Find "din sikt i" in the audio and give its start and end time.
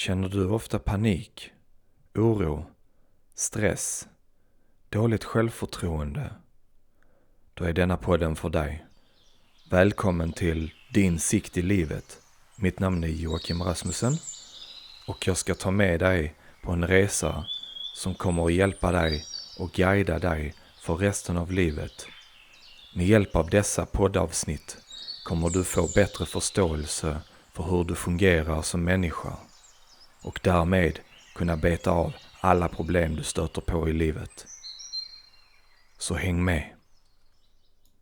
10.94-11.62